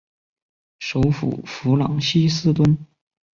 [0.79, 2.75] 首府弗朗西斯敦。